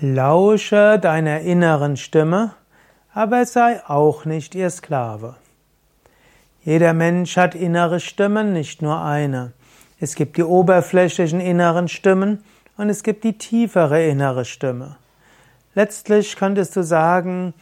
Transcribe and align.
Lausche 0.00 1.00
deiner 1.00 1.40
inneren 1.40 1.96
Stimme, 1.96 2.52
aber 3.12 3.44
sei 3.46 3.82
auch 3.84 4.24
nicht 4.24 4.54
ihr 4.54 4.70
Sklave. 4.70 5.34
Jeder 6.62 6.92
Mensch 6.92 7.36
hat 7.36 7.56
innere 7.56 7.98
Stimmen, 7.98 8.52
nicht 8.52 8.80
nur 8.80 9.02
eine. 9.02 9.54
Es 9.98 10.14
gibt 10.14 10.36
die 10.36 10.44
oberflächlichen 10.44 11.40
inneren 11.40 11.88
Stimmen 11.88 12.44
und 12.76 12.90
es 12.90 13.02
gibt 13.02 13.24
die 13.24 13.38
tiefere 13.38 14.06
innere 14.06 14.44
Stimme. 14.44 14.98
Letztlich 15.74 16.36
könntest 16.36 16.76
du 16.76 16.84
sagen, 16.84 17.52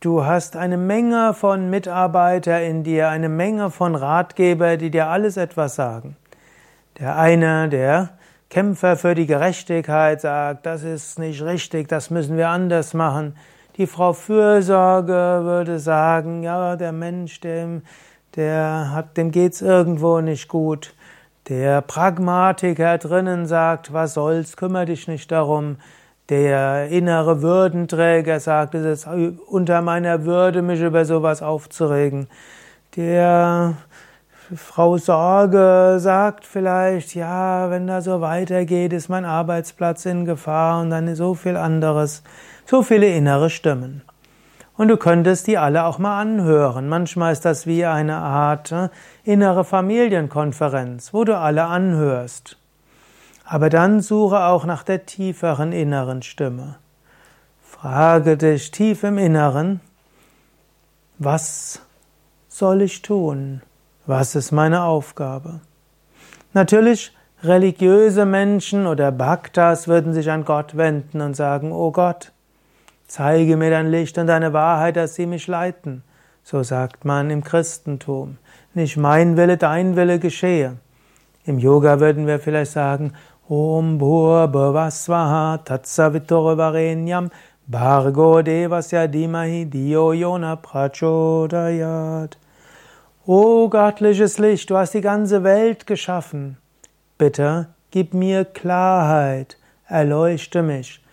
du 0.00 0.24
hast 0.24 0.56
eine 0.56 0.76
Menge 0.76 1.34
von 1.34 1.70
Mitarbeiter 1.70 2.60
in 2.62 2.82
dir, 2.82 3.10
eine 3.10 3.28
Menge 3.28 3.70
von 3.70 3.94
Ratgeber, 3.94 4.76
die 4.76 4.90
dir 4.90 5.06
alles 5.06 5.36
etwas 5.36 5.76
sagen. 5.76 6.16
Der 6.98 7.16
eine, 7.16 7.68
der 7.68 8.18
Kämpfer 8.52 8.98
für 8.98 9.14
die 9.14 9.24
Gerechtigkeit 9.24 10.20
sagt, 10.20 10.66
das 10.66 10.82
ist 10.82 11.18
nicht 11.18 11.40
richtig, 11.40 11.88
das 11.88 12.10
müssen 12.10 12.36
wir 12.36 12.50
anders 12.50 12.92
machen. 12.92 13.34
Die 13.78 13.86
Frau 13.86 14.12
Fürsorge 14.12 15.40
würde 15.42 15.78
sagen, 15.78 16.42
ja, 16.42 16.76
der 16.76 16.92
Mensch, 16.92 17.40
dem, 17.40 17.80
der 18.36 18.90
hat, 18.92 19.16
dem 19.16 19.30
geht's 19.30 19.62
irgendwo 19.62 20.20
nicht 20.20 20.48
gut. 20.48 20.92
Der 21.48 21.80
Pragmatiker 21.80 22.98
drinnen 22.98 23.46
sagt, 23.46 23.94
was 23.94 24.12
soll's, 24.12 24.54
kümmere 24.58 24.84
dich 24.84 25.08
nicht 25.08 25.32
darum. 25.32 25.76
Der 26.28 26.88
innere 26.88 27.40
Würdenträger 27.40 28.38
sagt, 28.38 28.74
es 28.74 28.84
ist 28.84 29.08
unter 29.46 29.80
meiner 29.80 30.26
Würde, 30.26 30.60
mich 30.60 30.82
über 30.82 31.06
sowas 31.06 31.40
aufzuregen. 31.40 32.28
Der 32.96 33.78
Frau 34.56 34.98
Sorge 34.98 35.96
sagt 35.98 36.44
vielleicht, 36.44 37.14
ja, 37.14 37.70
wenn 37.70 37.86
da 37.86 38.02
so 38.02 38.20
weitergeht, 38.20 38.92
ist 38.92 39.08
mein 39.08 39.24
Arbeitsplatz 39.24 40.04
in 40.04 40.24
Gefahr 40.24 40.82
und 40.82 40.90
dann 40.90 41.14
so 41.14 41.34
viel 41.34 41.56
anderes, 41.56 42.22
so 42.66 42.82
viele 42.82 43.08
innere 43.08 43.48
Stimmen. 43.48 44.02
Und 44.76 44.88
du 44.88 44.96
könntest 44.96 45.46
die 45.46 45.58
alle 45.58 45.84
auch 45.84 45.98
mal 45.98 46.20
anhören. 46.20 46.88
Manchmal 46.88 47.32
ist 47.32 47.44
das 47.44 47.66
wie 47.66 47.86
eine 47.86 48.16
Art 48.16 48.72
äh, 48.72 48.88
innere 49.24 49.64
Familienkonferenz, 49.64 51.14
wo 51.14 51.24
du 51.24 51.36
alle 51.38 51.64
anhörst. 51.64 52.58
Aber 53.44 53.70
dann 53.70 54.00
suche 54.00 54.44
auch 54.44 54.64
nach 54.64 54.82
der 54.82 55.06
tieferen 55.06 55.72
inneren 55.72 56.22
Stimme. 56.22 56.76
Frage 57.62 58.36
dich 58.36 58.70
tief 58.70 59.02
im 59.02 59.18
Inneren, 59.18 59.80
was 61.18 61.80
soll 62.48 62.82
ich 62.82 63.02
tun? 63.02 63.62
Was 64.06 64.34
ist 64.34 64.50
meine 64.50 64.82
Aufgabe? 64.82 65.60
Natürlich, 66.54 67.12
religiöse 67.44 68.26
Menschen 68.26 68.86
oder 68.86 69.12
Bhaktas 69.12 69.86
würden 69.86 70.12
sich 70.12 70.28
an 70.28 70.44
Gott 70.44 70.76
wenden 70.76 71.20
und 71.20 71.36
sagen, 71.36 71.70
oh 71.70 71.92
Gott, 71.92 72.32
zeige 73.06 73.56
mir 73.56 73.70
dein 73.70 73.92
Licht 73.92 74.18
und 74.18 74.26
deine 74.26 74.52
Wahrheit, 74.52 74.96
dass 74.96 75.14
sie 75.14 75.26
mich 75.26 75.46
leiten. 75.46 76.02
So 76.42 76.64
sagt 76.64 77.04
man 77.04 77.30
im 77.30 77.44
Christentum. 77.44 78.38
Nicht 78.74 78.96
mein 78.96 79.36
Wille, 79.36 79.56
dein 79.56 79.94
Wille 79.94 80.18
geschehe. 80.18 80.78
Im 81.44 81.60
Yoga 81.60 82.00
würden 82.00 82.26
wir 82.26 82.40
vielleicht 82.40 82.72
sagen, 82.72 83.12
Om 83.48 83.98
Bhur 83.98 84.48
Bhavasvaha 84.48 85.58
Tatsavitur 85.58 86.56
Varenyam 86.56 87.30
Bhargo 87.68 88.42
Devasya 88.42 89.06
Dimahi 89.06 89.66
Dio 89.66 90.12
Yona 90.12 90.56
Prachodayat. 90.56 92.36
O 93.24 93.68
göttliches 93.68 94.38
Licht, 94.38 94.68
du 94.70 94.76
hast 94.76 94.94
die 94.94 95.00
ganze 95.00 95.44
Welt 95.44 95.86
geschaffen. 95.86 96.56
Bitte 97.18 97.68
gib 97.92 98.14
mir 98.14 98.44
Klarheit, 98.44 99.58
erleuchte 99.86 100.62
mich, 100.62 101.04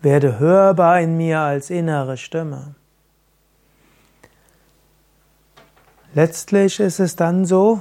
werde 0.00 0.38
hörbar 0.38 1.00
in 1.00 1.16
mir 1.16 1.40
als 1.40 1.70
innere 1.70 2.16
Stimme. 2.16 2.76
Letztlich 6.14 6.78
ist 6.78 7.00
es 7.00 7.16
dann 7.16 7.44
so, 7.44 7.80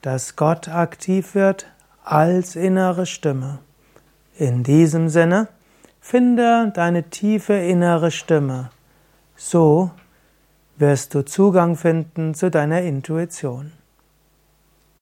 dass 0.00 0.36
Gott 0.36 0.68
aktiv 0.68 1.34
wird 1.34 1.66
als 2.02 2.56
innere 2.56 3.04
Stimme. 3.04 3.58
In 4.38 4.62
diesem 4.62 5.08
Sinne, 5.10 5.48
finde 6.00 6.72
deine 6.74 7.04
tiefe 7.10 7.54
innere 7.54 8.10
Stimme. 8.10 8.70
So 9.36 9.90
wirst 10.78 11.14
du 11.14 11.24
Zugang 11.24 11.76
finden 11.76 12.34
zu 12.34 12.50
deiner 12.50 12.82
Intuition. 12.82 13.72